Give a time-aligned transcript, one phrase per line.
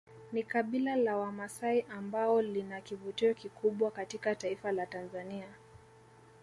[0.31, 5.47] Ni kabila la wamasai ambao lina kivutio kikubwa katika taifa la Tanzania